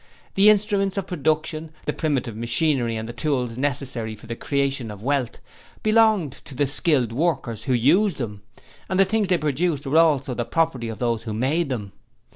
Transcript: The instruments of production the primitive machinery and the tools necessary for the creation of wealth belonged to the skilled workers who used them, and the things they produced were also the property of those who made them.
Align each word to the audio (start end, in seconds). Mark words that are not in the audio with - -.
The 0.33 0.49
instruments 0.49 0.97
of 0.97 1.05
production 1.05 1.69
the 1.85 1.93
primitive 1.93 2.35
machinery 2.35 2.95
and 2.95 3.07
the 3.07 3.13
tools 3.13 3.55
necessary 3.55 4.15
for 4.15 4.25
the 4.25 4.35
creation 4.35 4.89
of 4.89 5.03
wealth 5.03 5.37
belonged 5.83 6.31
to 6.45 6.55
the 6.55 6.65
skilled 6.65 7.13
workers 7.13 7.65
who 7.65 7.73
used 7.73 8.17
them, 8.17 8.41
and 8.89 8.99
the 8.99 9.05
things 9.05 9.27
they 9.27 9.37
produced 9.37 9.85
were 9.85 9.99
also 9.99 10.33
the 10.33 10.43
property 10.43 10.87
of 10.89 10.97
those 10.97 11.21
who 11.21 11.33
made 11.33 11.69
them. 11.69 11.91